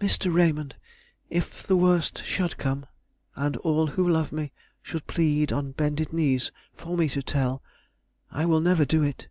[0.00, 0.34] "Mr.
[0.34, 0.74] Raymond,
[1.28, 2.86] if the worst should come,
[3.36, 4.50] and all who love me
[4.82, 7.62] should plead on bended knees for me to tell,
[8.32, 9.28] I will never do it."